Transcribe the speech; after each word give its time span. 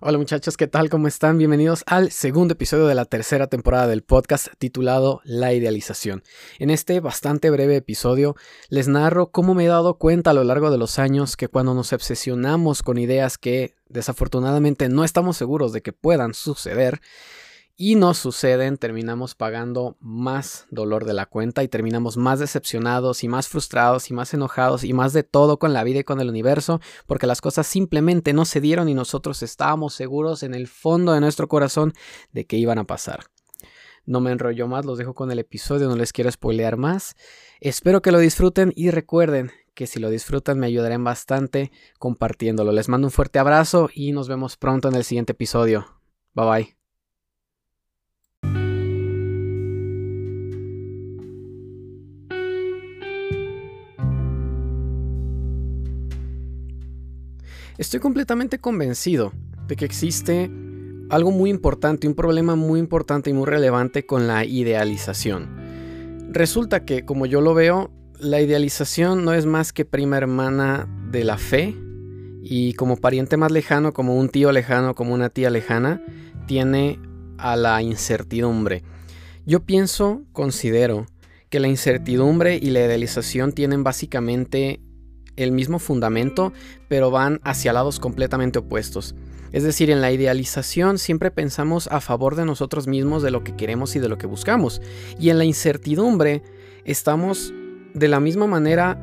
Hola 0.00 0.18
muchachos, 0.18 0.56
¿qué 0.56 0.66
tal? 0.66 0.90
¿Cómo 0.90 1.06
están? 1.06 1.38
Bienvenidos 1.38 1.84
al 1.86 2.10
segundo 2.10 2.54
episodio 2.54 2.86
de 2.86 2.96
la 2.96 3.04
tercera 3.04 3.46
temporada 3.46 3.86
del 3.86 4.02
podcast 4.02 4.48
titulado 4.58 5.20
La 5.22 5.52
idealización. 5.52 6.24
En 6.58 6.70
este 6.70 6.98
bastante 6.98 7.48
breve 7.48 7.76
episodio 7.76 8.34
les 8.68 8.88
narro 8.88 9.30
cómo 9.30 9.54
me 9.54 9.66
he 9.66 9.68
dado 9.68 9.96
cuenta 9.96 10.30
a 10.30 10.34
lo 10.34 10.42
largo 10.42 10.72
de 10.72 10.78
los 10.78 10.98
años 10.98 11.36
que 11.36 11.46
cuando 11.46 11.74
nos 11.74 11.92
obsesionamos 11.92 12.82
con 12.82 12.98
ideas 12.98 13.38
que 13.38 13.76
desafortunadamente 13.88 14.88
no 14.88 15.04
estamos 15.04 15.36
seguros 15.36 15.72
de 15.72 15.82
que 15.82 15.92
puedan 15.92 16.34
suceder, 16.34 17.00
y 17.76 17.96
no 17.96 18.14
suceden, 18.14 18.78
terminamos 18.78 19.34
pagando 19.34 19.96
más 19.98 20.66
dolor 20.70 21.04
de 21.04 21.12
la 21.12 21.26
cuenta 21.26 21.64
y 21.64 21.68
terminamos 21.68 22.16
más 22.16 22.38
decepcionados 22.38 23.24
y 23.24 23.28
más 23.28 23.48
frustrados 23.48 24.10
y 24.10 24.14
más 24.14 24.32
enojados 24.32 24.84
y 24.84 24.92
más 24.92 25.12
de 25.12 25.24
todo 25.24 25.58
con 25.58 25.72
la 25.72 25.82
vida 25.82 26.00
y 26.00 26.04
con 26.04 26.20
el 26.20 26.28
universo 26.28 26.80
porque 27.06 27.26
las 27.26 27.40
cosas 27.40 27.66
simplemente 27.66 28.32
no 28.32 28.44
se 28.44 28.60
dieron 28.60 28.88
y 28.88 28.94
nosotros 28.94 29.42
estábamos 29.42 29.94
seguros 29.94 30.44
en 30.44 30.54
el 30.54 30.68
fondo 30.68 31.12
de 31.12 31.20
nuestro 31.20 31.48
corazón 31.48 31.94
de 32.32 32.46
que 32.46 32.56
iban 32.56 32.78
a 32.78 32.84
pasar. 32.84 33.24
No 34.06 34.20
me 34.20 34.30
enrollo 34.30 34.68
más, 34.68 34.84
los 34.84 34.98
dejo 34.98 35.14
con 35.14 35.30
el 35.32 35.38
episodio, 35.38 35.88
no 35.88 35.96
les 35.96 36.12
quiero 36.12 36.30
spoilear 36.30 36.76
más. 36.76 37.16
Espero 37.60 38.02
que 38.02 38.12
lo 38.12 38.18
disfruten 38.18 38.72
y 38.76 38.90
recuerden 38.90 39.50
que 39.74 39.86
si 39.86 39.98
lo 39.98 40.10
disfrutan 40.10 40.58
me 40.58 40.66
ayudarán 40.66 41.02
bastante 41.02 41.72
compartiéndolo. 41.98 42.70
Les 42.70 42.88
mando 42.88 43.08
un 43.08 43.12
fuerte 43.12 43.38
abrazo 43.38 43.88
y 43.92 44.12
nos 44.12 44.28
vemos 44.28 44.56
pronto 44.56 44.88
en 44.88 44.94
el 44.94 45.04
siguiente 45.04 45.32
episodio. 45.32 45.86
Bye 46.34 46.46
bye. 46.46 46.83
Estoy 57.76 57.98
completamente 57.98 58.60
convencido 58.60 59.32
de 59.66 59.74
que 59.74 59.84
existe 59.84 60.48
algo 61.10 61.32
muy 61.32 61.50
importante, 61.50 62.06
un 62.06 62.14
problema 62.14 62.54
muy 62.54 62.78
importante 62.78 63.30
y 63.30 63.32
muy 63.32 63.46
relevante 63.46 64.06
con 64.06 64.28
la 64.28 64.44
idealización. 64.44 66.28
Resulta 66.30 66.84
que, 66.84 67.04
como 67.04 67.26
yo 67.26 67.40
lo 67.40 67.52
veo, 67.52 67.90
la 68.20 68.40
idealización 68.40 69.24
no 69.24 69.34
es 69.34 69.44
más 69.44 69.72
que 69.72 69.84
prima 69.84 70.16
hermana 70.16 70.88
de 71.10 71.24
la 71.24 71.36
fe 71.36 71.74
y 72.44 72.74
como 72.74 72.96
pariente 72.96 73.36
más 73.36 73.50
lejano, 73.50 73.92
como 73.92 74.14
un 74.14 74.28
tío 74.28 74.52
lejano, 74.52 74.94
como 74.94 75.12
una 75.12 75.28
tía 75.28 75.50
lejana, 75.50 76.00
tiene 76.46 77.00
a 77.38 77.56
la 77.56 77.82
incertidumbre. 77.82 78.84
Yo 79.46 79.64
pienso, 79.64 80.22
considero, 80.32 81.06
que 81.50 81.58
la 81.58 81.66
incertidumbre 81.66 82.56
y 82.56 82.70
la 82.70 82.84
idealización 82.84 83.52
tienen 83.52 83.82
básicamente 83.82 84.80
el 85.36 85.52
mismo 85.52 85.78
fundamento, 85.78 86.52
pero 86.88 87.10
van 87.10 87.40
hacia 87.44 87.72
lados 87.72 88.00
completamente 88.00 88.58
opuestos. 88.58 89.14
Es 89.52 89.62
decir, 89.62 89.88
en 89.90 90.00
la 90.00 90.10
idealización 90.10 90.98
siempre 90.98 91.30
pensamos 91.30 91.86
a 91.92 92.00
favor 92.00 92.34
de 92.34 92.44
nosotros 92.44 92.88
mismos, 92.88 93.22
de 93.22 93.30
lo 93.30 93.44
que 93.44 93.54
queremos 93.54 93.94
y 93.94 94.00
de 94.00 94.08
lo 94.08 94.18
que 94.18 94.26
buscamos. 94.26 94.82
Y 95.18 95.30
en 95.30 95.38
la 95.38 95.44
incertidumbre 95.44 96.42
estamos 96.84 97.54
de 97.94 98.08
la 98.08 98.18
misma 98.18 98.48
manera 98.48 98.98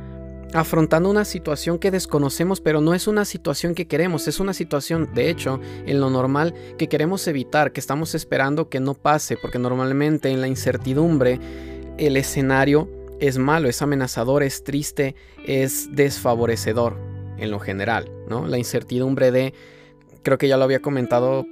afrontando 0.53 1.09
una 1.09 1.23
situación 1.23 1.79
que 1.79 1.91
desconocemos, 1.91 2.59
pero 2.59 2.81
no 2.81 2.93
es 2.93 3.07
una 3.07 3.23
situación 3.23 3.73
que 3.75 3.87
queremos, 3.87 4.27
es 4.27 4.39
una 4.39 4.53
situación, 4.53 5.09
de 5.13 5.29
hecho, 5.29 5.61
en 5.85 6.01
lo 6.01 6.09
normal 6.09 6.53
que 6.77 6.89
queremos 6.89 7.25
evitar, 7.27 7.71
que 7.71 7.79
estamos 7.79 8.13
esperando 8.15 8.67
que 8.67 8.81
no 8.81 8.93
pase, 8.93 9.37
porque 9.37 9.59
normalmente 9.59 10.29
en 10.29 10.41
la 10.41 10.47
incertidumbre 10.47 11.39
el 11.97 12.17
escenario 12.17 12.89
es 13.21 13.37
malo, 13.37 13.69
es 13.69 13.81
amenazador, 13.81 14.43
es 14.43 14.63
triste, 14.63 15.15
es 15.45 15.95
desfavorecedor 15.95 16.97
en 17.37 17.51
lo 17.51 17.59
general, 17.59 18.11
¿no? 18.27 18.47
La 18.47 18.57
incertidumbre 18.57 19.31
de, 19.31 19.53
creo 20.23 20.39
que 20.39 20.47
ya 20.47 20.57
lo 20.57 20.63
había 20.63 20.81
comentado 20.81 21.45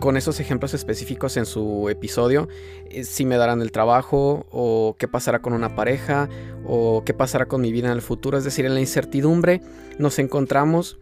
con 0.00 0.18
esos 0.18 0.38
ejemplos 0.38 0.74
específicos 0.74 1.38
en 1.38 1.46
su 1.46 1.88
episodio, 1.88 2.48
eh, 2.90 3.04
si 3.04 3.24
me 3.24 3.38
darán 3.38 3.62
el 3.62 3.72
trabajo 3.72 4.46
o 4.50 4.96
qué 4.98 5.08
pasará 5.08 5.40
con 5.40 5.54
una 5.54 5.74
pareja 5.74 6.28
o 6.66 7.04
qué 7.06 7.14
pasará 7.14 7.46
con 7.46 7.62
mi 7.62 7.72
vida 7.72 7.86
en 7.86 7.94
el 7.94 8.02
futuro, 8.02 8.36
es 8.36 8.44
decir, 8.44 8.66
en 8.66 8.74
la 8.74 8.80
incertidumbre 8.80 9.62
nos 9.98 10.18
encontramos 10.18 10.98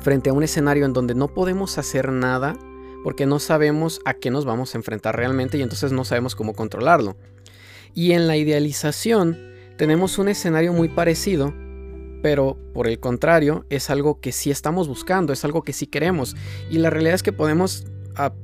frente 0.00 0.30
a 0.30 0.32
un 0.32 0.44
escenario 0.44 0.86
en 0.86 0.94
donde 0.94 1.14
no 1.14 1.28
podemos 1.28 1.76
hacer 1.76 2.10
nada 2.10 2.56
porque 3.04 3.26
no 3.26 3.38
sabemos 3.38 4.00
a 4.06 4.14
qué 4.14 4.30
nos 4.30 4.46
vamos 4.46 4.74
a 4.74 4.78
enfrentar 4.78 5.14
realmente 5.14 5.58
y 5.58 5.62
entonces 5.62 5.92
no 5.92 6.06
sabemos 6.06 6.34
cómo 6.34 6.54
controlarlo. 6.54 7.16
Y 7.94 8.12
en 8.12 8.26
la 8.26 8.36
idealización 8.36 9.47
tenemos 9.78 10.18
un 10.18 10.28
escenario 10.28 10.72
muy 10.72 10.88
parecido, 10.88 11.54
pero 12.20 12.58
por 12.74 12.88
el 12.88 12.98
contrario 12.98 13.64
es 13.70 13.90
algo 13.90 14.20
que 14.20 14.32
sí 14.32 14.50
estamos 14.50 14.88
buscando, 14.88 15.32
es 15.32 15.44
algo 15.44 15.62
que 15.62 15.72
sí 15.72 15.86
queremos. 15.86 16.36
Y 16.68 16.78
la 16.78 16.90
realidad 16.90 17.14
es 17.14 17.22
que 17.22 17.32
podemos 17.32 17.86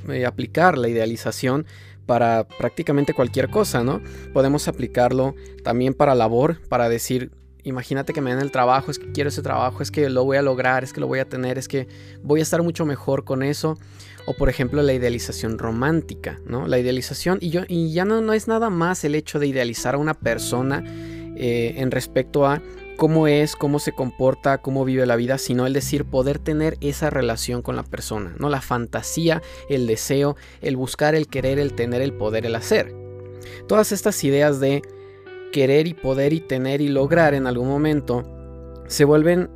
eh, 0.09 0.25
aplicar 0.25 0.78
la 0.78 0.89
idealización 0.89 1.67
para 2.06 2.47
prácticamente 2.47 3.15
cualquier 3.15 3.50
cosa, 3.50 3.83
¿no? 3.83 4.00
Podemos 4.33 4.69
aplicarlo 4.69 5.34
también 5.65 5.94
para 5.94 6.15
labor, 6.15 6.61
para 6.69 6.89
decir, 6.89 7.33
imagínate 7.65 8.12
que 8.12 8.21
me 8.21 8.31
den 8.31 8.41
el 8.41 8.53
trabajo, 8.53 8.93
es 8.93 9.00
que 9.00 9.11
quiero 9.11 9.28
ese 9.28 9.43
trabajo, 9.43 9.83
es 9.83 9.91
que 9.91 10.09
lo 10.11 10.25
voy 10.25 10.37
a 10.37 10.43
lograr, 10.43 10.84
es 10.84 10.93
que 10.93 11.00
lo 11.00 11.09
voy 11.09 11.19
a 11.19 11.28
tener, 11.28 11.59
es 11.59 11.67
que 11.67 11.89
voy 12.23 12.41
a 12.41 12.43
estar 12.44 12.62
mucho 12.62 12.87
mejor 12.87 13.25
con 13.25 13.43
eso. 13.43 13.77
O 14.27 14.34
por 14.34 14.49
ejemplo 14.49 14.81
la 14.83 14.94
idealización 14.94 15.59
romántica, 15.59 16.39
¿no? 16.47 16.67
La 16.67 16.78
idealización, 16.78 17.39
y, 17.43 17.50
yo, 17.50 17.62
y 17.69 17.93
ya 17.93 18.06
no, 18.06 18.21
no 18.21 18.33
es 18.33 18.49
nada 18.49 18.71
más 18.71 19.05
el 19.05 19.17
hecho 19.17 19.39
de 19.39 19.49
idealizar 19.49 19.97
a 19.97 19.99
una 19.99 20.15
persona 20.15 20.83
eh, 21.37 21.75
en 21.77 21.91
respecto 21.91 22.47
a 22.47 22.62
cómo 22.97 23.27
es, 23.27 23.56
cómo 23.56 23.78
se 23.78 23.93
comporta, 23.93 24.59
cómo 24.59 24.84
vive 24.84 25.06
la 25.06 25.17
vida, 25.17 25.39
sino 25.39 25.67
el 25.67 25.72
decir 25.72 26.05
poder 26.05 26.39
tener 26.39 26.77
esa 26.81 27.11
relación 27.11 27.62
con 27.62 27.77
la 27.77 27.83
persona, 27.83 28.34
¿no? 28.39 28.49
La 28.49 28.61
fantasía, 28.61 29.43
el 29.69 29.87
deseo, 29.87 30.37
el 30.61 30.77
buscar, 30.77 31.15
el 31.15 31.27
querer, 31.27 31.59
el 31.59 31.75
tener, 31.75 32.03
el 32.03 32.12
poder, 32.12 32.47
el 32.47 32.55
hacer. 32.55 32.94
Todas 33.67 33.93
estas 33.93 34.23
ideas 34.25 34.61
de 34.61 34.83
querer 35.53 35.87
y 35.87 35.94
poder 35.94 36.33
y 36.33 36.41
tener 36.41 36.81
y 36.81 36.89
lograr 36.89 37.34
en 37.34 37.47
algún 37.47 37.69
momento 37.69 38.25
se 38.87 39.05
vuelven 39.05 39.49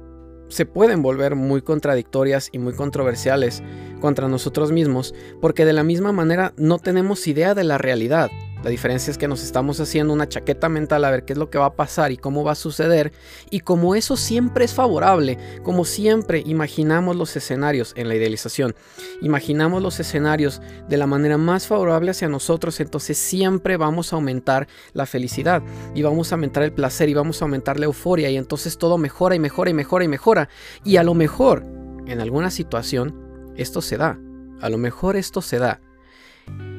se 0.49 0.65
pueden 0.65 1.03
volver 1.03 1.35
muy 1.35 1.61
contradictorias 1.61 2.49
y 2.53 2.59
muy 2.59 2.73
controversiales 2.73 3.63
contra 4.01 4.29
nosotros 4.29 4.73
mismos 4.73 5.15
porque 5.43 5.67
de 5.67 5.75
la 5.75 5.85
misma 5.85 6.11
manera 6.11 6.55
no 6.57 6.79
tenemos 6.79 7.27
idea 7.27 7.55
de 7.55 7.65
la 7.65 7.77
realidad. 7.77 8.31
La 8.63 8.71
diferencia 8.71 9.11
es 9.11 9.19
que 9.19 9.29
nos 9.29 9.45
estamos 9.45 9.79
haciendo 9.79 10.13
una 10.13 10.29
chaqueta 10.29 10.69
mental 10.69 11.05
a 11.05 11.11
ver 11.11 11.25
qué 11.25 11.33
es 11.33 11.39
lo 11.39 11.49
que 11.49 11.59
va 11.59 11.67
a 11.67 11.75
pasar 11.75 12.11
y 12.11 12.17
cómo 12.17 12.43
va 12.43 12.53
a 12.53 12.57
suceder. 12.57 13.13
Y 13.51 13.61
como 13.61 13.95
eso 13.95 14.17
siempre 14.17 14.65
es 14.65 14.75
favorable, 14.75 15.39
como 15.63 15.85
siempre 15.85 16.43
imaginamos 16.45 17.15
los 17.15 17.37
escenarios 17.37 17.93
en 17.97 18.09
la 18.09 18.17
idealización, 18.17 18.75
imaginamos 19.23 19.81
los 19.81 20.01
escenarios 20.01 20.61
de 20.89 20.97
la 20.97 21.07
manera 21.07 21.39
más 21.39 21.69
favorable 21.69 22.11
hacia 22.11 22.29
nosotros, 22.29 22.81
entonces 22.81 23.17
siempre 23.17 23.77
vamos 23.77 24.13
a 24.13 24.17
aumentar 24.17 24.67
la 24.93 25.07
felicidad 25.07 25.63
y 25.95 26.03
vamos 26.03 26.33
a 26.33 26.35
aumentar 26.35 26.65
el 26.65 26.73
placer 26.73 27.09
y 27.09 27.15
vamos 27.15 27.41
a 27.41 27.45
aumentar 27.45 27.79
la 27.79 27.87
euforia 27.87 28.29
y 28.29 28.37
entonces 28.37 28.77
todo 28.77 28.99
mejora 28.99 29.37
y 29.37 29.39
mejora 29.39 29.71
y 29.71 29.75
mejora 29.75 30.05
y 30.05 30.09
mejora. 30.09 30.49
Y 30.85 30.97
a 30.97 31.05
lo 31.05 31.15
mejor, 31.15 31.65
en 32.07 32.21
alguna 32.21 32.51
situación, 32.51 33.53
esto 33.57 33.83
se 33.83 33.97
da. 33.97 34.19
A 34.61 34.69
lo 34.69 34.79
mejor 34.79 35.17
esto 35.17 35.43
se 35.43 35.59
da. 35.59 35.81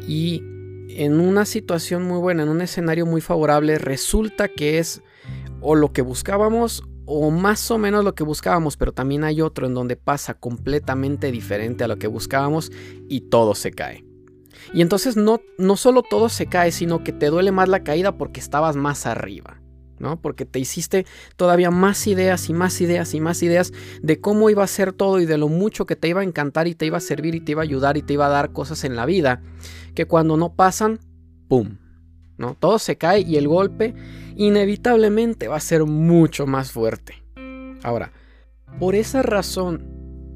Y 0.08 0.44
en 1.00 1.22
una 1.22 1.46
situación 1.46 2.04
muy 2.04 2.20
buena, 2.20 2.44
en 2.44 2.50
un 2.50 2.60
escenario 2.60 3.06
muy 3.06 3.22
favorable, 3.22 3.78
resulta 3.78 4.50
que 4.50 4.80
es 4.80 5.02
o 5.62 5.76
lo 5.76 5.94
que 5.94 6.02
buscábamos 6.02 6.84
o 7.06 7.32
más 7.32 7.72
o 7.72 7.78
menos 7.78 8.04
lo 8.04 8.16
que 8.16 8.26
buscábamos, 8.26 8.76
pero 8.76 8.92
también 8.92 9.24
hay 9.24 9.40
otro 9.42 9.66
en 9.66 9.74
donde 9.74 9.96
pasa 9.96 10.34
completamente 10.34 11.32
diferente 11.32 11.86
a 11.86 11.88
lo 11.88 11.98
que 11.98 12.08
buscábamos 12.08 12.70
y 13.08 13.22
todo 13.30 13.56
se 13.56 13.72
cae. 13.72 14.04
Y 14.74 14.82
entonces 14.82 15.16
no, 15.16 15.40
no 15.58 15.78
solo 15.78 16.04
todo 16.04 16.28
se 16.28 16.48
cae, 16.48 16.74
sino 16.74 17.02
que 17.02 17.14
te 17.14 17.28
duele 17.28 17.54
más 17.54 17.70
la 17.70 17.86
caída 17.86 18.18
porque 18.18 18.42
estabas 18.42 18.76
más 18.76 19.06
arriba. 19.06 19.59
¿No? 20.00 20.22
Porque 20.22 20.46
te 20.46 20.60
hiciste 20.60 21.06
todavía 21.36 21.72
más 21.72 22.08
ideas 22.08 22.50
y 22.50 22.54
más 22.54 22.82
ideas 22.82 23.14
y 23.14 23.20
más 23.20 23.44
ideas 23.44 23.72
de 24.02 24.20
cómo 24.20 24.50
iba 24.50 24.64
a 24.64 24.68
ser 24.68 24.94
todo 24.94 25.20
y 25.20 25.26
de 25.26 25.38
lo 25.38 25.48
mucho 25.48 25.86
que 25.86 25.96
te 25.96 26.08
iba 26.08 26.22
a 26.22 26.24
encantar 26.24 26.68
y 26.68 26.76
te 26.76 26.86
iba 26.86 26.98
a 26.98 27.02
servir 27.02 27.36
y 27.36 27.42
te 27.42 27.52
iba 27.52 27.62
a 27.62 27.64
ayudar 27.64 27.98
y 27.98 28.02
te 28.02 28.14
iba 28.14 28.26
a 28.26 28.30
dar 28.30 28.52
cosas 28.52 28.84
en 28.84 28.96
la 28.96 29.06
vida 29.06 29.42
que 29.96 30.06
cuando 30.06 30.38
no 30.38 30.56
pasan, 30.56 31.00
¡pum! 31.48 31.78
¿no? 32.38 32.56
Todo 32.60 32.80
se 32.80 32.98
cae 32.98 33.22
y 33.22 33.36
el 33.36 33.48
golpe 33.48 33.94
inevitablemente 34.36 35.48
va 35.48 35.58
a 35.58 35.62
ser 35.62 35.84
mucho 35.84 36.48
más 36.48 36.72
fuerte. 36.72 37.22
Ahora, 37.84 38.14
por 38.80 38.96
esa 38.96 39.22
razón 39.22 39.86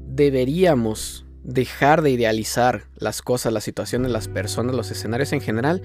deberíamos 0.06 1.24
dejar 1.42 2.02
de 2.02 2.10
idealizar 2.10 2.84
las 2.96 3.22
cosas, 3.22 3.52
las 3.52 3.64
situaciones, 3.64 4.10
las 4.10 4.28
personas, 4.28 4.74
los 4.74 4.90
escenarios 4.90 5.32
en 5.32 5.40
general. 5.40 5.82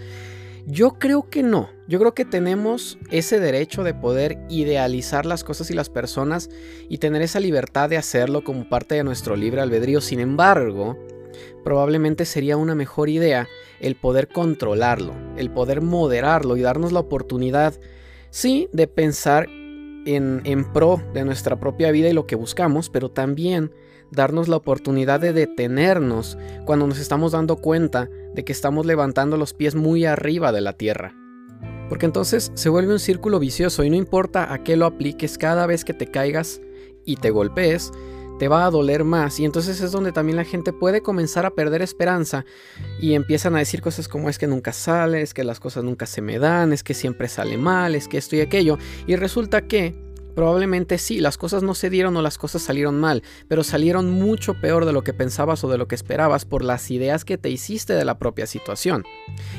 Yo 0.66 0.92
creo 1.00 1.30
que 1.30 1.44
no. 1.44 1.70
Yo 1.88 2.00
creo 2.00 2.14
que 2.14 2.26
tenemos 2.26 2.98
ese 3.10 3.40
derecho 3.40 3.84
de 3.84 3.94
poder 3.94 4.38
idealizar 4.50 5.26
las 5.26 5.44
cosas 5.44 5.72
y 5.72 5.74
las 5.74 5.90
personas 5.90 6.50
y 6.88 7.00
tener 7.00 7.22
esa 7.22 7.40
libertad 7.40 7.90
de 7.90 7.98
hacerlo 7.98 8.44
como 8.44 8.70
parte 8.70 8.96
de 8.96 9.04
nuestro 9.04 9.36
libre 9.36 9.62
albedrío. 9.62 10.02
Sin 10.02 10.20
embargo, 10.20 10.98
probablemente 11.64 12.26
sería 12.26 12.58
una 12.58 12.76
mejor 12.76 13.10
idea 13.10 13.48
el 13.80 13.96
poder 13.96 14.28
controlarlo, 14.28 15.14
el 15.38 15.50
poder 15.52 15.82
moderarlo 15.82 16.58
y 16.58 16.62
darnos 16.62 16.92
la 16.92 17.00
oportunidad, 17.00 17.74
sí, 18.30 18.70
de 18.74 18.88
pensar 18.88 19.48
en, 20.06 20.72
pro 20.74 21.02
de 21.14 21.24
nuestra 21.24 21.60
propia 21.60 21.92
vida 21.92 22.10
y 22.10 22.14
lo 22.14 22.26
que 22.26 22.36
buscamos, 22.36 22.90
pero 22.90 23.10
también 23.10 23.72
darnos 24.12 24.48
la 24.48 24.58
oportunidad 24.58 25.20
de 25.20 25.34
detenernos 25.34 26.38
cuando 26.66 26.88
nos 26.88 27.00
estamos 27.00 27.32
dando 27.32 27.58
cuenta 27.58 28.10
de 28.34 28.44
que 28.44 28.52
estamos 28.52 28.86
levantando 28.86 29.38
los 29.38 29.54
pies 29.54 29.76
muy 29.76 30.06
arriba 30.06 30.52
de 30.52 30.62
la 30.62 30.74
tierra. 30.74 31.16
Porque 31.90 32.06
entonces 32.06 32.52
se 32.54 32.70
vuelve 32.70 32.94
un 32.94 33.00
círculo 33.00 33.40
vicioso 33.40 33.84
y 33.84 33.90
no 33.90 33.96
importa 33.96 34.54
a 34.54 34.64
qué 34.64 34.76
lo 34.76 34.86
apliques 34.86 35.38
cada 35.38 35.66
vez 35.66 35.84
que 35.84 35.94
te 35.94 36.08
caigas 36.08 36.62
y 37.04 37.16
te 37.16 37.32
golpees, 37.32 37.92
te 38.40 38.48
va 38.48 38.66
a 38.66 38.72
doler 38.72 39.04
más 39.04 39.40
y 39.40 39.46
entonces 39.46 39.82
es 39.82 39.92
donde 39.92 40.14
también 40.14 40.38
la 40.38 40.46
gente 40.46 40.72
puede 40.72 41.02
comenzar 41.02 41.46
a 41.46 41.52
perder 41.52 41.82
esperanza 41.82 42.46
y 43.00 43.14
empiezan 43.14 43.56
a 43.56 43.60
decir 43.60 43.82
cosas 43.82 44.08
como 44.08 44.30
es 44.30 44.40
que 44.40 44.48
nunca 44.48 44.72
sale, 44.72 45.22
es 45.22 45.34
que 45.34 45.44
las 45.44 45.60
cosas 45.60 45.84
nunca 45.84 46.06
se 46.06 46.22
me 46.22 46.40
dan, 46.40 46.72
es 46.72 46.82
que 46.82 46.94
siempre 46.94 47.28
sale 47.28 47.58
mal, 47.58 47.96
es 47.96 48.08
que 48.08 48.18
esto 48.18 48.38
y 48.38 48.42
aquello 48.42 48.78
y 49.08 49.18
resulta 49.18 49.68
que 49.68 50.09
Probablemente 50.36 50.98
sí, 50.98 51.20
las 51.20 51.38
cosas 51.38 51.64
no 51.64 51.74
se 51.74 51.90
dieron 51.90 52.16
o 52.18 52.22
las 52.22 52.38
cosas 52.38 52.62
salieron 52.62 53.00
mal, 53.00 53.24
pero 53.48 53.64
salieron 53.64 54.12
mucho 54.12 54.54
peor 54.54 54.86
de 54.86 54.94
lo 54.94 55.04
que 55.04 55.14
pensabas 55.14 55.64
o 55.64 55.70
de 55.70 55.78
lo 55.78 55.88
que 55.88 55.96
esperabas 55.96 56.46
por 56.46 56.64
las 56.64 56.90
ideas 56.92 57.26
que 57.26 57.38
te 57.38 57.50
hiciste 57.50 57.94
de 57.94 58.06
la 58.06 58.18
propia 58.18 58.48
situación. 58.48 59.04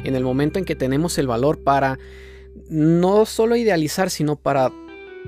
En 0.04 0.14
el 0.14 0.24
momento 0.24 0.58
en 0.58 0.64
que 0.64 0.76
tenemos 0.76 1.18
el 1.18 1.26
valor 1.26 1.62
para 1.62 1.98
no 2.68 3.26
solo 3.26 3.56
idealizar, 3.56 4.10
sino 4.10 4.36
para 4.36 4.72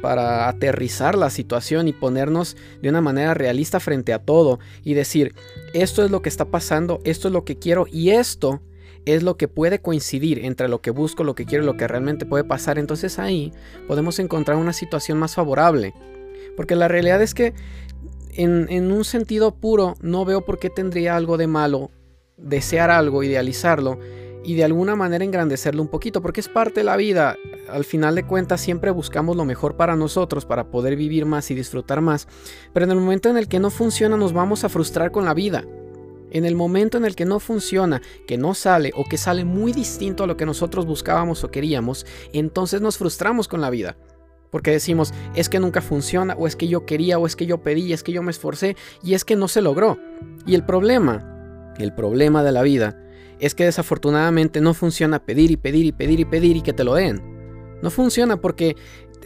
para 0.00 0.49
aterrizar 0.49 1.17
la 1.17 1.29
situación 1.29 1.87
y 1.87 1.93
ponernos 1.93 2.56
de 2.81 2.89
una 2.89 3.00
manera 3.00 3.35
realista 3.35 3.79
frente 3.79 4.12
a 4.12 4.19
todo 4.19 4.59
y 4.83 4.94
decir, 4.94 5.35
esto 5.75 6.05
es 6.05 6.11
lo 6.11 6.23
que 6.23 6.31
está 6.31 6.47
pasando, 6.47 7.00
esto 7.05 7.29
es 7.29 7.33
lo 7.33 7.44
que 7.44 7.59
quiero 7.59 7.87
y 7.91 8.11
esto 8.11 8.62
es 9.04 9.22
lo 9.22 9.37
que 9.37 9.49
puede 9.49 9.81
coincidir 9.81 10.44
entre 10.44 10.69
lo 10.69 10.81
que 10.81 10.90
busco, 10.90 11.25
lo 11.25 11.34
que 11.34 11.44
quiero 11.44 11.64
y 11.64 11.66
lo 11.66 11.76
que 11.76 11.88
realmente 11.88 12.26
puede 12.26 12.44
pasar, 12.44 12.78
entonces 12.78 13.19
ahí 13.19 13.52
podemos 13.88 14.19
encontrar 14.19 14.56
una 14.56 14.72
situación 14.72 15.19
más 15.19 15.34
favorable. 15.34 15.94
Porque 16.56 16.76
la 16.76 16.88
realidad 16.88 17.22
es 17.22 17.34
que 17.34 17.54
en, 18.34 18.66
en 18.70 18.93
un 18.93 19.04
sentido 19.04 19.54
puro 19.54 19.94
no 20.00 20.25
veo 20.25 20.44
por 20.44 20.58
qué 20.58 20.70
tendría 20.70 21.16
algo 21.16 21.37
de 21.37 21.46
malo 21.46 21.90
desear 22.37 22.90
algo, 22.90 23.22
idealizarlo 23.22 23.99
y 24.44 24.54
de 24.54 24.64
alguna 24.64 24.96
manera 24.96 25.25
engrandecerlo 25.25 25.82
un 25.82 25.88
poquito, 25.88 26.20
porque 26.20 26.40
es 26.40 26.48
parte 26.48 26.81
de 26.81 26.84
la 26.84 26.96
vida. 26.96 27.37
Al 27.69 27.84
final 27.84 28.14
de 28.14 28.26
cuentas 28.26 28.60
siempre 28.60 28.90
buscamos 28.90 29.37
lo 29.37 29.44
mejor 29.44 29.76
para 29.76 29.96
nosotros, 29.96 30.44
para 30.44 30.70
poder 30.70 30.96
vivir 30.96 31.26
más 31.26 31.50
y 31.50 31.55
disfrutar 31.55 32.00
más, 32.00 32.26
pero 32.72 32.84
en 32.84 32.90
el 32.90 32.98
momento 32.98 33.31
en 33.31 33.37
el 33.37 33.48
que 33.48 33.60
no 33.60 33.70
funciona 33.70 34.16
nos 34.16 34.32
vamos 34.32 34.64
a 34.64 34.69
frustrar 34.69 35.12
con 35.12 35.25
la 35.25 35.34
vida. 35.34 35.64
En 36.34 36.46
el 36.46 36.55
momento 36.55 36.96
en 36.96 37.05
el 37.05 37.14
que 37.14 37.26
no 37.26 37.40
funciona, 37.40 38.00
que 38.26 38.38
no 38.38 38.55
sale 38.55 38.90
o 38.96 39.05
que 39.05 39.19
sale 39.19 39.44
muy 39.44 39.75
distinto 39.75 40.25
a 40.25 40.26
lo 40.26 40.38
que 40.38 40.46
nosotros 40.46 40.87
buscábamos 40.87 41.44
o 41.44 41.50
queríamos, 41.50 42.06
entonces 42.32 42.81
nos 42.81 42.96
frustramos 42.96 43.49
con 43.49 43.61
la 43.61 43.69
vida. 43.69 43.99
Porque 44.50 44.70
decimos, 44.70 45.12
es 45.34 45.50
que 45.50 45.61
nunca 45.61 45.82
funciona, 45.82 46.34
o 46.38 46.46
es 46.46 46.56
que 46.56 46.69
yo 46.69 46.87
quería, 46.87 47.19
o 47.19 47.26
es 47.26 47.37
que 47.37 47.44
yo 47.44 47.62
pedí, 47.62 47.93
es 47.93 48.02
que 48.02 48.12
yo 48.12 48.23
me 48.23 48.31
esforcé, 48.31 48.76
y 49.02 49.12
es 49.12 49.26
que 49.26 49.37
no 49.37 49.46
se 49.46 49.61
logró. 49.61 49.99
Y 50.46 50.55
el 50.55 50.64
problema, 50.64 51.75
el 51.79 51.94
problema 51.94 52.43
de 52.43 52.52
la 52.52 52.62
vida, 52.62 52.99
es 53.38 53.55
que 53.55 53.67
desafortunadamente 53.67 54.62
no 54.62 54.73
funciona 54.73 55.25
pedir 55.25 55.50
y 55.50 55.58
pedir 55.58 55.84
y 55.84 55.93
pedir 55.93 56.20
y 56.20 56.25
pedir 56.25 56.56
y 56.56 56.62
que 56.62 56.73
te 56.73 56.84
lo 56.84 56.94
den. 56.94 57.20
No 57.82 57.90
funciona 57.90 58.38
porque 58.38 58.76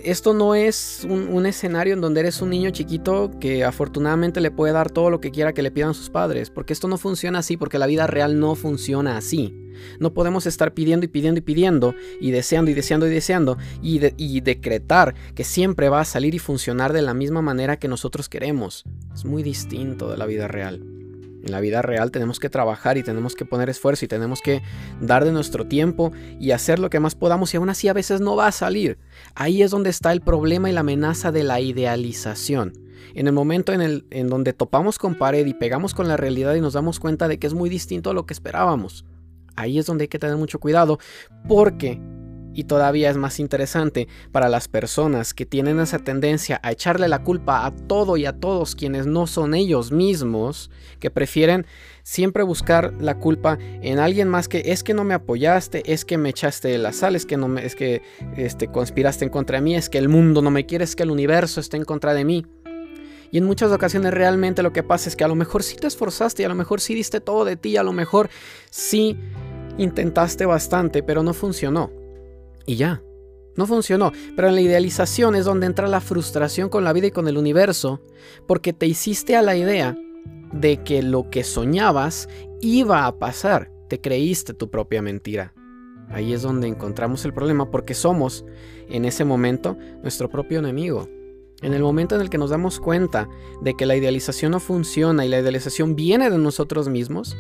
esto 0.03 0.35
no 0.35 0.55
es 0.55 1.07
un, 1.09 1.47
escenario 1.47 1.95
en 1.95 2.01
donde 2.01 2.21
eres 2.21 2.41
un 2.43 2.51
niño 2.51 2.71
chiquito 2.71 3.31
que 3.41 3.65
afortunadamente 3.65 4.41
le 4.41 4.51
puede 4.51 4.73
dar 4.73 4.91
todo 4.91 5.11
lo 5.11 5.21
que 5.21 5.31
quiera 5.31 5.53
que 5.53 5.63
le 5.63 5.71
pidan 5.71 5.95
sus 5.95 6.11
padres, 6.11 6.51
porque 6.51 6.73
esto 6.73 6.89
no 6.89 6.99
funciona 6.99 7.41
así, 7.41 7.57
porque 7.57 7.79
la 7.79 7.87
vida 7.87 8.07
real 8.07 8.41
no 8.41 8.55
funciona 8.55 9.17
así. 9.17 9.55
No 10.01 10.15
podemos 10.15 10.47
estar 10.47 10.73
pidiendo 10.73 11.05
y 11.05 11.09
pidiendo 11.09 11.39
y 11.39 11.43
pidiendo 11.43 11.95
y 12.21 12.31
deseando 12.31 12.71
y 12.71 12.75
deseando 12.75 13.07
y 13.07 13.11
deseando 13.11 13.59
y, 13.83 14.41
decretar 14.41 15.15
que 15.35 15.45
siempre 15.45 15.89
va 15.89 16.01
a 16.01 16.05
salir 16.05 16.35
y 16.35 16.39
funcionar 16.39 16.93
de 16.93 17.03
la 17.03 17.15
misma 17.15 17.43
manera 17.43 17.79
que 17.79 17.89
nosotros 17.89 18.29
queremos. 18.29 18.85
Es 19.15 19.25
muy 19.25 19.43
distinto 19.43 20.11
de 20.11 20.17
la 20.17 20.27
vida 20.27 20.49
real. 20.49 20.96
En 21.47 21.53
la 21.53 21.61
vida 21.61 21.81
real 21.81 22.11
tenemos 22.11 22.41
que 22.41 22.51
trabajar 22.51 22.99
y 22.99 23.05
tenemos 23.05 23.37
que 23.37 23.45
poner 23.45 23.71
esfuerzo 23.71 24.05
y 24.05 24.09
tenemos 24.09 24.43
que 24.43 24.63
dar 25.01 25.25
de 25.25 25.31
nuestro 25.31 25.65
tiempo 25.65 26.11
y 26.41 26.51
hacer 26.51 26.81
lo 26.81 26.91
que 26.91 26.99
más 26.99 27.15
podamos 27.15 27.55
y 27.55 27.57
aún 27.57 27.71
así 27.71 27.87
a 27.87 27.93
veces 27.93 28.21
no 28.21 28.35
va 28.35 28.49
a 28.49 28.53
salir. 28.53 28.99
Ahí 29.37 29.63
es 29.63 29.71
donde 29.71 29.91
está 29.91 30.11
el 30.13 30.23
problema 30.23 30.69
y 30.69 30.73
la 30.73 30.81
amenaza 30.81 31.31
de 31.31 31.45
la 31.45 31.61
idealización. 31.61 32.73
En 33.15 33.29
el 33.29 33.33
momento 33.33 33.73
en, 33.73 33.81
el, 33.81 34.07
en 34.11 34.29
donde 34.29 34.55
topamos 34.55 34.99
con 34.99 35.15
pared 35.15 35.47
y 35.47 35.55
pegamos 35.55 35.95
con 35.95 36.09
la 36.09 36.17
realidad 36.17 36.57
y 36.57 36.61
nos 36.61 36.73
damos 36.73 36.99
cuenta 36.99 37.29
de 37.29 37.39
que 37.39 37.47
es 37.47 37.55
muy 37.55 37.71
distinto 37.71 38.11
a 38.11 38.15
lo 38.15 38.27
que 38.27 38.35
esperábamos. 38.35 39.05
Ahí 39.55 39.79
es 39.79 39.87
donde 39.87 40.03
hay 40.03 40.09
que 40.09 40.19
tener 40.19 40.37
mucho 40.37 40.59
cuidado 40.59 40.99
porque 41.47 42.01
y 42.57 42.65
todavía 42.65 43.11
es 43.11 43.19
más 43.19 43.39
interesante 43.39 44.09
para 44.33 44.49
las 44.49 44.67
personas 44.67 45.35
que 45.35 45.45
tienen 45.45 45.79
esa 45.79 45.99
tendencia 45.99 46.59
a 46.63 46.73
echarle 46.73 47.07
la 47.07 47.23
culpa 47.23 47.67
a 47.67 47.71
todo 47.71 48.17
y 48.17 48.25
a 48.25 48.33
todos 48.33 48.75
quienes 48.75 49.07
no 49.07 49.27
son 49.27 49.55
ellos 49.55 49.93
mismos, 49.93 50.71
que 50.99 51.11
prefieren 51.11 51.67
siempre 52.03 52.43
buscar 52.43 52.95
la 52.99 53.19
culpa 53.19 53.59
en 53.61 53.99
alguien 53.99 54.29
más 54.29 54.49
que 54.49 54.63
es 54.65 54.83
que 54.83 54.95
no 54.95 55.05
me 55.05 55.13
apoyaste, 55.13 55.93
es 55.93 56.07
que 56.07 56.17
me 56.17 56.31
echaste 56.31 56.79
la 56.79 56.95
sal, 56.95 57.15
es 57.15 57.27
que 57.27 57.37
no 57.37 57.47
me, 57.47 57.67
es 57.67 57.77
que 57.77 58.01
este, 58.39 58.69
conspiraste 58.69 59.27
en 59.27 59.31
contra 59.31 59.59
de 59.59 59.63
mí, 59.63 59.77
es 59.77 59.91
que 59.91 59.99
el 59.99 60.09
mundo 60.09 60.41
no 60.41 60.51
me 60.51 60.65
quiere, 60.65 60.85
es 60.85 60.97
que 60.97 61.03
el 61.03 61.11
universo 61.11 61.61
está 61.61 61.77
en 61.77 61.85
contra 61.85 62.15
de 62.15 62.25
mí. 62.25 62.47
Y 63.31 63.39
en 63.39 63.45
muchas 63.45 63.71
ocasiones 63.71 64.15
realmente 64.15 64.63
lo 64.63 64.73
que 64.73 64.83
pasa 64.83 65.11
es 65.11 65.17
que 65.17 65.25
a 65.25 65.29
lo 65.29 65.35
mejor 65.35 65.63
sí 65.63 65.77
te 65.77 65.89
esforzaste 65.89 66.43
y 66.43 66.47
a 66.47 66.49
lo 66.49 66.55
mejor 66.55 66.81
sí 66.81 66.95
diste 66.95 67.21
todo 67.21 67.45
de 67.45 67.57
ti, 67.57 67.77
a 67.77 67.83
lo 67.83 67.93
mejor 67.93 68.31
sí 68.71 69.19
intentaste 69.77 70.47
bastante, 70.47 71.03
pero 71.03 71.23
no 71.23 71.35
funcionó. 71.35 72.06
Y 72.67 72.77
ya, 72.77 73.03
no 73.57 73.67
funcionó, 73.67 74.13
pero 74.35 74.49
en 74.49 74.55
la 74.55 74.61
idealización 74.61 75.35
es 75.35 75.45
donde 75.45 75.67
entra 75.67 75.89
la 75.89 76.01
frustración 76.01 76.69
con 76.69 76.85
la 76.85 76.93
vida 76.93 77.07
y 77.07 77.11
con 77.11 77.27
el 77.27 77.39
universo, 77.39 78.03
porque 78.47 78.73
te 78.73 78.87
hiciste 78.87 79.37
a 79.37 79.43
la 79.43 79.57
idea 79.57 79.97
de 80.53 80.83
que 80.83 81.03
lo 81.03 81.31
que 81.31 81.43
soñabas 81.43 82.29
iba 82.61 83.07
a 83.07 83.19
pasar, 83.19 83.71
te 83.89 84.01
creíste 84.01 84.53
tu 84.53 84.71
propia 84.71 85.01
mentira. 85.01 85.55
Ahí 86.09 86.33
es 86.33 86.43
donde 86.43 86.69
encontramos 86.69 87.25
el 87.25 87.33
problema 87.33 87.71
porque 87.71 87.95
somos, 87.95 88.45
en 88.89 89.05
ese 89.05 89.25
momento, 89.25 89.77
nuestro 90.03 90.29
propio 90.29 90.59
enemigo. 90.59 91.09
En 91.63 91.73
el 91.73 91.83
momento 91.83 92.15
en 92.15 92.21
el 92.21 92.31
que 92.31 92.39
nos 92.39 92.51
damos 92.51 92.79
cuenta 92.79 93.29
de 93.63 93.75
que 93.75 93.87
la 93.87 93.97
idealización 93.97 94.53
no 94.53 94.61
funciona 94.61 95.25
y 95.25 95.29
la 95.29 95.41
idealización 95.41 95.97
viene 95.97 96.31
de 96.31 96.39
nosotros 96.39 96.89
mismos, 96.89 97.37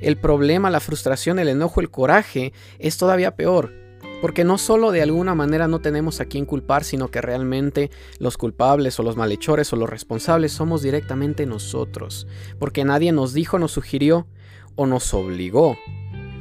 el 0.00 0.16
problema, 0.16 0.70
la 0.70 0.80
frustración, 0.80 1.38
el 1.38 1.48
enojo, 1.48 1.80
el 1.80 1.90
coraje 1.90 2.52
es 2.78 2.96
todavía 2.96 3.36
peor 3.36 3.87
porque 4.20 4.44
no 4.44 4.58
solo 4.58 4.90
de 4.90 5.02
alguna 5.02 5.34
manera 5.34 5.68
no 5.68 5.80
tenemos 5.80 6.20
a 6.20 6.24
quién 6.24 6.44
culpar, 6.44 6.84
sino 6.84 7.08
que 7.10 7.20
realmente 7.20 7.90
los 8.18 8.36
culpables 8.36 8.98
o 8.98 9.02
los 9.02 9.16
malhechores 9.16 9.72
o 9.72 9.76
los 9.76 9.88
responsables 9.88 10.52
somos 10.52 10.82
directamente 10.82 11.46
nosotros. 11.46 12.26
Porque 12.58 12.84
nadie 12.84 13.12
nos 13.12 13.32
dijo, 13.32 13.58
nos 13.58 13.72
sugirió 13.72 14.26
o 14.74 14.86
nos 14.86 15.14
obligó 15.14 15.76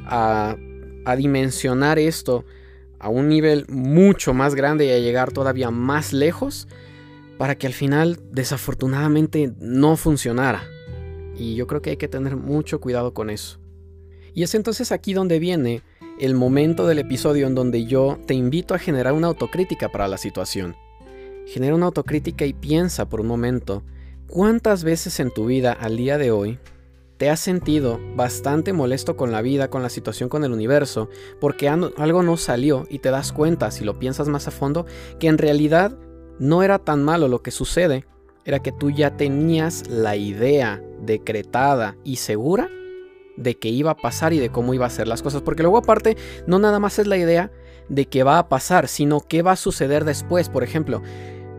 a, 0.06 0.58
dimensionar 1.18 2.00
esto 2.00 2.44
a 3.00 3.10
un 3.10 3.30
nivel 3.30 3.66
mucho 3.70 4.34
más 4.34 4.56
grande 4.56 4.86
y 4.86 4.92
a 4.92 5.00
llegar 5.00 5.32
todavía 5.32 5.72
más 5.72 6.12
lejos 6.12 6.68
para 7.38 7.58
que 7.58 7.68
al 7.68 7.74
final 7.74 8.20
desafortunadamente 8.32 9.54
no 9.60 9.96
funcionara. 9.96 10.64
Y 11.38 11.56
yo 11.56 11.68
creo 11.68 11.82
que 11.82 11.92
hay 11.92 11.98
que 11.98 12.08
tener 12.08 12.36
mucho 12.36 12.82
cuidado 12.82 13.14
con 13.14 13.30
eso. 13.30 13.60
Y 14.34 14.44
es 14.44 14.54
entonces 14.56 14.92
aquí 14.92 15.14
donde 15.14 15.40
viene 15.40 15.82
el 16.20 16.34
momento 16.34 16.88
del 16.88 17.00
episodio 17.00 17.46
en 17.48 17.56
donde 17.56 17.86
yo 17.86 18.18
te 18.26 18.34
invito 18.34 18.74
a 18.74 18.80
generar 18.80 19.14
una 19.14 19.28
autocrítica 19.28 19.90
para 19.90 20.08
la 20.08 20.18
situación. 20.18 20.76
Genera 21.46 21.76
una 21.76 21.86
autocrítica 21.86 22.46
y 22.46 22.54
piensa 22.54 23.08
por 23.08 23.22
un 23.22 23.28
momento 23.28 23.84
cuántas 24.28 24.84
veces 24.84 25.20
en 25.20 25.32
tu 25.32 25.46
vida 25.46 25.72
al 25.74 25.96
día 25.96 26.18
de 26.18 26.32
hoy 26.32 26.60
te 27.18 27.30
has 27.30 27.40
sentido 27.40 28.00
bastante 28.16 28.74
molesto 28.74 29.16
con 29.16 29.32
la 29.32 29.42
vida, 29.42 29.70
con 29.70 29.82
la 29.82 29.90
situación, 29.90 30.30
con 30.30 30.44
el 30.44 30.52
universo, 30.52 31.10
porque 31.40 31.68
algo 31.70 32.24
no 32.24 32.38
salió 32.38 32.86
y 32.90 33.00
te 33.00 33.10
das 33.10 33.32
cuenta, 33.32 33.72
si 33.72 33.84
lo 33.84 33.98
piensas 33.98 34.28
más 34.28 34.48
a 34.48 34.52
fondo, 34.52 34.86
que 35.20 35.28
en 35.28 35.38
realidad 35.38 35.98
no 36.40 36.62
era 36.62 36.80
tan 36.80 37.04
malo 37.04 37.28
lo 37.28 37.42
que 37.42 37.52
sucede, 37.52 38.06
era 38.46 38.60
que 38.60 38.72
tú 38.72 38.92
ya 38.92 39.18
tenías 39.18 39.88
la 39.88 40.16
idea 40.16 40.82
decretada 41.02 41.98
y 42.04 42.18
segura 42.18 42.70
de 43.38 43.58
qué 43.58 43.70
iba 43.70 43.92
a 43.92 43.98
pasar 43.98 44.34
y 44.34 44.40
de 44.40 44.50
cómo 44.50 44.74
iba 44.74 44.86
a 44.86 44.90
ser 44.90 45.08
las 45.08 45.22
cosas. 45.22 45.42
Porque 45.42 45.64
luego 45.64 45.78
aparte, 45.78 46.18
no 46.46 46.60
nada 46.60 46.80
más 46.80 47.00
es 47.00 47.08
la 47.08 47.18
idea 47.18 47.52
de 47.90 48.06
qué 48.06 48.24
va 48.24 48.40
a 48.40 48.50
pasar, 48.50 48.88
sino 48.88 49.22
qué 49.22 49.42
va 49.42 49.54
a 49.54 49.56
suceder 49.56 50.04
después. 50.04 50.50
Por 50.50 50.64
ejemplo, 50.64 51.02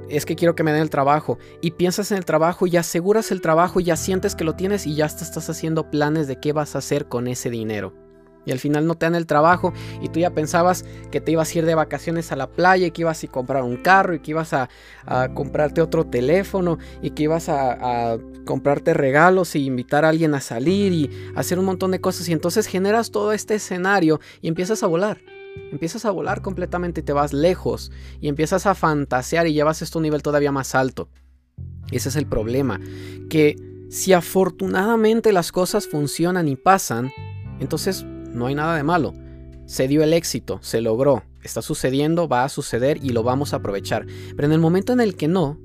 es 0.09 0.27
que 0.27 0.37
quiero 0.37 0.55
que 0.55 0.65
me 0.65 0.73
den 0.73 0.83
el 0.83 0.91
trabajo 0.91 1.39
y 1.61 1.73
piensas 1.73 2.11
en 2.13 2.19
el 2.19 2.25
trabajo 2.25 2.67
y 2.67 2.77
aseguras 2.77 3.31
el 3.31 3.41
trabajo 3.41 3.81
y 3.81 3.85
ya 3.85 3.97
sientes 3.97 4.35
que 4.35 4.45
lo 4.45 4.55
tienes 4.55 4.87
y 4.87 4.95
ya 4.95 5.07
estás 5.07 5.49
haciendo 5.49 5.91
planes 5.91 6.27
de 6.27 6.41
qué 6.41 6.53
vas 6.53 6.75
a 6.75 6.79
hacer 6.79 7.09
con 7.09 7.29
ese 7.29 7.51
dinero 7.51 8.08
y 8.49 8.53
al 8.53 8.59
final 8.59 8.87
no 8.87 8.95
te 8.95 9.05
dan 9.05 9.15
el 9.15 9.27
trabajo 9.27 9.75
y 10.01 10.09
tú 10.09 10.21
ya 10.21 10.31
pensabas 10.31 10.87
que 11.11 11.21
te 11.21 11.33
ibas 11.33 11.55
a 11.55 11.59
ir 11.59 11.67
de 11.67 11.75
vacaciones 11.75 12.33
a 12.33 12.37
la 12.37 12.49
playa 12.49 12.87
y 12.87 12.91
que 12.91 13.03
ibas 13.03 13.23
a 13.23 13.27
comprar 13.27 13.63
un 13.63 13.77
carro 13.77 14.15
y 14.15 14.21
que 14.21 14.31
ibas 14.31 14.55
a, 14.55 14.71
comprarte 15.35 15.81
otro 15.81 16.05
teléfono 16.05 16.79
y 17.03 17.11
que 17.11 17.25
ibas 17.25 17.49
a, 17.49 18.19
comprarte 18.47 18.95
regalos 18.95 19.55
y 19.55 19.67
invitar 19.67 20.07
a 20.07 20.09
alguien 20.09 20.35
a 20.35 20.41
salir 20.41 20.93
y 20.93 21.11
hacer 21.37 21.59
un 21.59 21.67
montón 21.67 21.91
de 21.91 22.01
cosas 22.01 22.27
y 22.29 22.33
entonces 22.33 22.67
generas 22.67 23.11
todo 23.11 23.33
este 23.33 23.55
escenario 23.55 24.21
y 24.41 24.49
empiezas 24.49 24.83
a 24.83 24.87
volar. 24.87 25.19
Empiezas 25.71 26.07
a 26.07 26.11
volar 26.11 26.41
completamente 26.41 27.03
y 27.03 27.05
te 27.05 27.13
vas 27.13 27.35
lejos 27.35 27.93
y 28.21 28.29
empiezas 28.29 28.65
a 28.65 28.75
fantasear 28.75 29.47
y 29.47 29.53
llevas 29.53 29.83
esto 29.83 29.99
a 29.99 30.01
un 30.01 30.05
nivel 30.05 30.23
todavía 30.23 30.53
más 30.53 30.75
alto. 30.75 31.11
Ese 31.91 32.09
es 32.09 32.17
el 32.17 32.27
problema, 32.27 32.81
que 33.29 33.57
Si 33.91 34.13
afortunadamente 34.13 35.33
las 35.33 35.51
cosas 35.51 35.87
funcionan 35.87 36.47
y 36.47 36.57
pasan, 36.57 37.11
entonces 37.59 38.05
no 38.39 38.47
hay 38.47 38.55
nada 38.55 38.77
de 38.77 38.83
malo. 38.83 39.13
Se 39.67 39.87
dio 39.87 40.03
el 40.03 40.15
éxito, 40.15 40.59
se 40.63 40.81
logró, 40.81 41.25
está 41.43 41.61
sucediendo, 41.61 42.29
va 42.29 42.45
a 42.45 42.49
suceder 42.49 42.99
y 43.03 43.11
lo 43.11 43.23
vamos 43.23 43.53
a 43.53 43.57
aprovechar. 43.57 44.07
Pero 44.35 44.47
en 44.47 44.53
el 44.53 44.61
momento 44.61 44.93
en 44.93 45.01
el 45.01 45.17
que 45.17 45.29
no, 45.29 45.59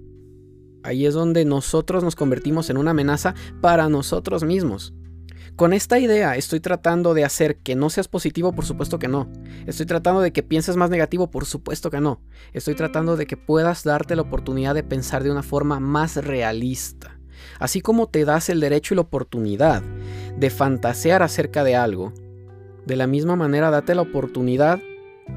ahí 0.83 1.05
es 1.05 1.13
donde 1.13 1.45
nosotros 1.45 2.03
nos 2.03 2.15
convertimos 2.15 2.69
en 2.69 2.77
una 2.77 2.91
amenaza 2.91 3.35
para 3.61 3.87
nosotros 3.87 4.43
mismos. 4.43 4.93
Con 5.55 5.71
esta 5.71 5.99
idea 5.99 6.35
estoy 6.35 6.59
tratando 6.59 7.13
de 7.13 7.23
hacer 7.23 7.57
que 7.57 7.75
no 7.75 7.91
seas 7.91 8.07
positivo, 8.07 8.53
por 8.53 8.65
supuesto 8.65 8.97
que 8.97 9.07
no. 9.07 9.31
Estoy 9.67 9.85
tratando 9.85 10.21
de 10.21 10.33
que 10.33 10.41
pienses 10.41 10.75
más 10.77 10.89
negativo, 10.89 11.29
por 11.29 11.45
supuesto 11.45 11.91
que 11.91 12.01
no. 12.01 12.21
Estoy 12.53 12.73
tratando 12.73 13.17
de 13.17 13.27
que 13.27 13.37
puedas 13.37 13.83
darte 13.83 14.15
la 14.15 14.23
oportunidad 14.23 14.73
de 14.73 14.83
pensar 14.83 15.23
de 15.23 15.29
una 15.29 15.43
forma 15.43 15.79
más 15.79 16.15
realista. 16.15 17.19
Así 17.59 17.81
como 17.81 18.07
te 18.07 18.25
das 18.25 18.49
el 18.49 18.59
derecho 18.59 18.93
y 18.93 18.95
la 18.95 19.01
oportunidad 19.01 19.83
de 20.35 20.49
fantasear 20.49 21.21
acerca 21.21 21.63
de 21.63 21.75
algo, 21.75 22.13
de 22.85 22.95
la 22.95 23.07
misma 23.07 23.35
manera 23.35 23.71
date 23.71 23.95
la 23.95 24.01
oportunidad 24.01 24.79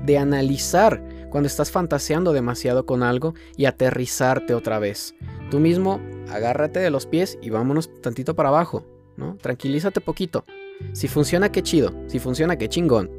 de 0.04 0.18
analizar 0.18 1.02
cuando 1.30 1.46
estás 1.46 1.70
fantaseando 1.70 2.32
demasiado 2.32 2.86
con 2.86 3.02
algo 3.02 3.34
y 3.56 3.66
aterrizarte 3.66 4.54
otra 4.54 4.78
vez. 4.78 5.14
Tú 5.50 5.60
mismo 5.60 6.00
agárrate 6.28 6.80
de 6.80 6.90
los 6.90 7.06
pies 7.06 7.38
y 7.42 7.50
vámonos 7.50 7.90
tantito 8.02 8.34
para 8.34 8.48
abajo. 8.48 8.84
¿no? 9.16 9.36
Tranquilízate 9.36 10.00
poquito. 10.00 10.44
Si 10.92 11.08
funciona, 11.08 11.50
qué 11.50 11.62
chido. 11.62 11.92
Si 12.06 12.18
funciona, 12.18 12.56
qué 12.56 12.68
chingón. 12.68 13.10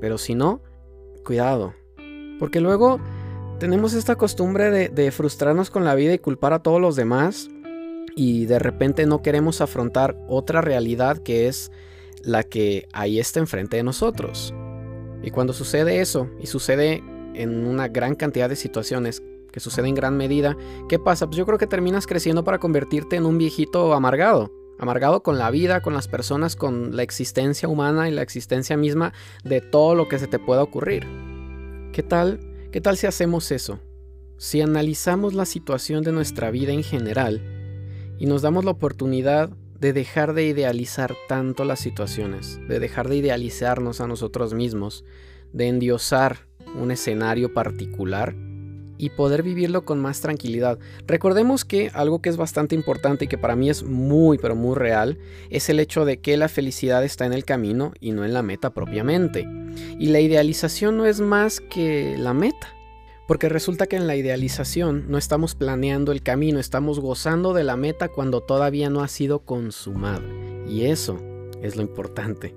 Pero 0.00 0.18
si 0.18 0.34
no, 0.34 0.60
cuidado. 1.24 1.74
Porque 2.38 2.60
luego 2.60 3.00
tenemos 3.58 3.94
esta 3.94 4.16
costumbre 4.16 4.70
de, 4.70 4.88
de 4.88 5.10
frustrarnos 5.10 5.70
con 5.70 5.84
la 5.84 5.94
vida 5.94 6.14
y 6.14 6.18
culpar 6.18 6.52
a 6.52 6.62
todos 6.62 6.80
los 6.80 6.96
demás. 6.96 7.48
Y 8.14 8.46
de 8.46 8.58
repente 8.58 9.06
no 9.06 9.22
queremos 9.22 9.60
afrontar 9.60 10.16
otra 10.28 10.60
realidad 10.60 11.18
que 11.18 11.48
es 11.48 11.70
la 12.22 12.42
que 12.42 12.88
ahí 12.92 13.18
está 13.18 13.40
enfrente 13.40 13.76
de 13.76 13.82
nosotros. 13.82 14.54
Y 15.22 15.30
cuando 15.30 15.52
sucede 15.52 16.00
eso, 16.00 16.28
y 16.40 16.46
sucede 16.46 17.02
en 17.34 17.66
una 17.66 17.88
gran 17.88 18.14
cantidad 18.14 18.48
de 18.48 18.56
situaciones, 18.56 19.22
que 19.52 19.60
sucede 19.60 19.88
en 19.88 19.94
gran 19.94 20.16
medida, 20.16 20.56
¿qué 20.88 20.98
pasa? 20.98 21.26
Pues 21.26 21.36
yo 21.36 21.46
creo 21.46 21.58
que 21.58 21.66
terminas 21.66 22.06
creciendo 22.06 22.44
para 22.44 22.58
convertirte 22.58 23.16
en 23.16 23.26
un 23.26 23.36
viejito 23.38 23.92
amargado 23.94 24.52
amargado 24.80 25.22
con 25.22 25.36
la 25.36 25.50
vida, 25.50 25.82
con 25.82 25.92
las 25.92 26.08
personas, 26.08 26.56
con 26.56 26.96
la 26.96 27.02
existencia 27.02 27.68
humana 27.68 28.08
y 28.08 28.12
la 28.12 28.22
existencia 28.22 28.78
misma 28.78 29.12
de 29.44 29.60
todo 29.60 29.94
lo 29.94 30.08
que 30.08 30.18
se 30.18 30.26
te 30.26 30.38
pueda 30.38 30.62
ocurrir. 30.62 31.06
¿Qué 31.92 32.02
tal? 32.02 32.40
¿Qué 32.72 32.80
tal 32.80 32.96
si 32.96 33.06
hacemos 33.06 33.50
eso? 33.52 33.78
Si 34.38 34.62
analizamos 34.62 35.34
la 35.34 35.44
situación 35.44 36.02
de 36.02 36.12
nuestra 36.12 36.50
vida 36.50 36.72
en 36.72 36.82
general 36.82 37.42
y 38.18 38.24
nos 38.24 38.40
damos 38.40 38.64
la 38.64 38.70
oportunidad 38.70 39.50
de 39.80 39.92
dejar 39.92 40.34
de 40.34 40.44
idealizar 40.44 41.14
tanto 41.28 41.64
las 41.64 41.80
situaciones, 41.80 42.60
de 42.68 42.78
dejar 42.78 43.08
de 43.08 43.16
idealizarnos 43.16 44.00
a 44.00 44.06
nosotros 44.06 44.54
mismos, 44.54 45.04
de 45.52 45.68
endiosar 45.68 46.46
un 46.78 46.90
escenario 46.90 47.54
particular 47.54 48.34
y 48.98 49.08
poder 49.08 49.42
vivirlo 49.42 49.86
con 49.86 49.98
más 49.98 50.20
tranquilidad. 50.20 50.78
Recordemos 51.06 51.64
que 51.64 51.90
algo 51.94 52.20
que 52.20 52.28
es 52.28 52.36
bastante 52.36 52.74
importante 52.74 53.24
y 53.24 53.28
que 53.28 53.38
para 53.38 53.56
mí 53.56 53.70
es 53.70 53.82
muy 53.82 54.36
pero 54.36 54.54
muy 54.54 54.76
real 54.76 55.18
es 55.48 55.70
el 55.70 55.80
hecho 55.80 56.04
de 56.04 56.20
que 56.20 56.36
la 56.36 56.48
felicidad 56.48 57.02
está 57.02 57.24
en 57.24 57.32
el 57.32 57.46
camino 57.46 57.94
y 57.98 58.12
no 58.12 58.26
en 58.26 58.34
la 58.34 58.42
meta 58.42 58.74
propiamente. 58.74 59.46
Y 59.98 60.08
la 60.08 60.20
idealización 60.20 60.98
no 60.98 61.06
es 61.06 61.20
más 61.20 61.60
que 61.60 62.16
la 62.18 62.34
meta. 62.34 62.79
Porque 63.30 63.48
resulta 63.48 63.86
que 63.86 63.94
en 63.94 64.08
la 64.08 64.16
idealización 64.16 65.04
no 65.06 65.16
estamos 65.16 65.54
planeando 65.54 66.10
el 66.10 66.20
camino, 66.20 66.58
estamos 66.58 66.98
gozando 66.98 67.52
de 67.54 67.62
la 67.62 67.76
meta 67.76 68.08
cuando 68.08 68.40
todavía 68.40 68.90
no 68.90 69.04
ha 69.04 69.06
sido 69.06 69.44
consumada. 69.44 70.24
Y 70.66 70.86
eso 70.86 71.16
es 71.62 71.76
lo 71.76 71.82
importante. 71.82 72.56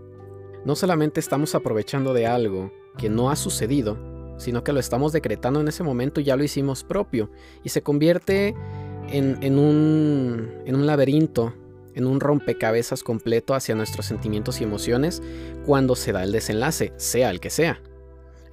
No 0.66 0.76
solamente 0.76 1.20
estamos 1.20 1.54
aprovechando 1.54 2.16
de 2.16 2.26
algo 2.26 2.74
que 2.98 3.08
no 3.08 3.30
ha 3.30 3.36
sucedido, 3.36 4.00
sino 4.40 4.64
que 4.64 4.74
lo 4.74 4.80
estamos 4.80 5.12
decretando 5.12 5.62
en 5.62 5.68
ese 5.68 5.84
momento 5.84 6.22
y 6.22 6.24
ya 6.24 6.36
lo 6.36 6.44
hicimos 6.44 6.84
propio. 6.84 7.30
Y 7.64 7.70
se 7.70 7.84
convierte 7.84 8.56
en, 9.10 9.60
un, 9.60 10.50
en 10.66 10.74
un 10.74 10.88
laberinto, 10.88 11.54
en 11.94 12.08
un 12.08 12.20
rompecabezas 12.20 13.04
completo 13.04 13.54
hacia 13.54 13.76
nuestros 13.76 14.08
sentimientos 14.08 14.60
y 14.60 14.64
emociones 14.64 15.22
cuando 15.68 15.96
se 15.96 16.14
da 16.14 16.24
el 16.24 16.32
desenlace, 16.32 16.94
sea 16.98 17.30
el 17.30 17.40
que 17.40 17.52
sea. 17.52 17.80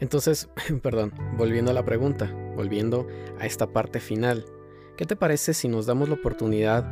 Entonces, 0.01 0.49
perdón, 0.83 1.13
volviendo 1.37 1.71
a 1.71 1.75
la 1.75 1.85
pregunta, 1.85 2.33
volviendo 2.57 3.07
a 3.39 3.47
esta 3.47 3.67
parte 3.67 4.01
final, 4.01 4.45
¿qué 4.97 5.05
te 5.07 5.17
parece 5.17 5.55
si 5.55 5.69
nos 5.69 5.87
damos 5.87 6.09
la 6.09 6.17
oportunidad 6.17 6.85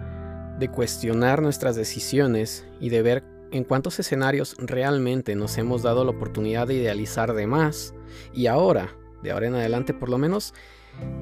de 0.59 0.69
cuestionar 0.69 1.43
nuestras 1.43 1.77
decisiones 1.77 2.67
y 2.81 2.91
de 2.91 3.03
ver 3.03 3.25
en 3.51 3.65
cuántos 3.65 3.99
escenarios 3.99 4.57
realmente 4.59 5.35
nos 5.35 5.57
hemos 5.57 5.83
dado 5.83 6.05
la 6.05 6.11
oportunidad 6.11 6.67
de 6.67 6.75
idealizar 6.75 7.33
de 7.33 7.47
más 7.47 7.95
y 8.35 8.47
ahora, 8.47 8.97
de 9.23 9.31
ahora 9.31 9.47
en 9.47 9.55
adelante 9.55 9.95
por 9.95 10.11
lo 10.11 10.19
menos, 10.19 10.53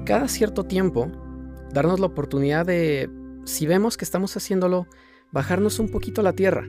cada 0.05 0.27
cierto 0.27 0.63
tiempo, 0.63 1.11
darnos 1.71 1.99
la 1.99 2.07
oportunidad 2.07 2.65
de, 2.65 3.09
si 3.45 3.67
vemos 3.67 3.95
que 3.95 4.05
estamos 4.05 4.35
haciéndolo, 4.35 4.87
bajarnos 5.31 5.79
un 5.79 5.89
poquito 5.89 6.21
la 6.21 6.33
tierra, 6.33 6.67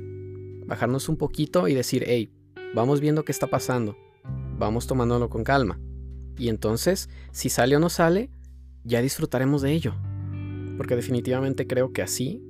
bajarnos 0.66 1.08
un 1.08 1.16
poquito 1.16 1.68
y 1.68 1.74
decir, 1.74 2.04
hey, 2.06 2.30
vamos 2.74 3.00
viendo 3.00 3.24
qué 3.24 3.32
está 3.32 3.46
pasando, 3.48 3.96
vamos 4.58 4.86
tomándolo 4.86 5.28
con 5.28 5.44
calma. 5.44 5.80
Y 6.36 6.48
entonces, 6.48 7.08
si 7.32 7.48
sale 7.48 7.76
o 7.76 7.80
no 7.80 7.88
sale, 7.88 8.30
ya 8.84 9.02
disfrutaremos 9.02 9.62
de 9.62 9.72
ello. 9.72 9.94
Porque 10.76 10.96
definitivamente 10.96 11.66
creo 11.66 11.92
que 11.92 12.02
así, 12.02 12.42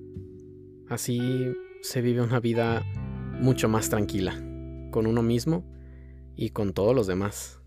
así 0.89 1.21
se 1.83 2.03
vive 2.03 2.21
una 2.21 2.41
vida 2.41 2.85
mucho 3.41 3.69
más 3.69 3.89
tranquila, 3.89 4.35
con 4.91 5.07
uno 5.07 5.23
mismo 5.23 5.65
y 6.37 6.51
con 6.51 6.73
todos 6.73 6.95
los 6.95 7.07
demás. 7.07 7.61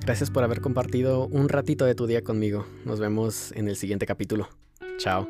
Gracias 0.00 0.30
por 0.30 0.44
haber 0.44 0.60
compartido 0.60 1.26
un 1.26 1.48
ratito 1.48 1.84
de 1.84 1.94
tu 1.94 2.06
día 2.06 2.22
conmigo. 2.22 2.66
Nos 2.84 3.00
vemos 3.00 3.52
en 3.52 3.68
el 3.68 3.76
siguiente 3.76 4.06
capítulo. 4.06 4.48
Chao. 4.98 5.28